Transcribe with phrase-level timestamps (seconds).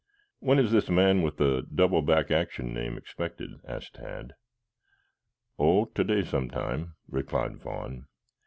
[0.39, 4.33] "When is this man with the double back action name expected?" asked Tad.
[5.59, 8.07] "Oh, today sometime," replied Vaughn.